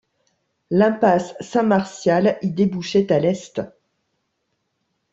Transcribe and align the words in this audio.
L'impasse 0.71 1.35
Saint-Martial 1.41 2.39
y 2.41 2.49
débouchait 2.49 3.11
à 3.13 3.19
l'est. 3.19 3.61